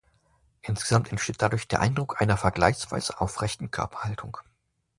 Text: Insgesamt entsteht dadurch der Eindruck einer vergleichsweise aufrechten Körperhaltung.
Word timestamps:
Insgesamt 0.63 1.11
entsteht 1.11 1.43
dadurch 1.43 1.67
der 1.67 1.79
Eindruck 1.79 2.19
einer 2.21 2.35
vergleichsweise 2.35 3.21
aufrechten 3.21 3.69
Körperhaltung. 3.69 4.39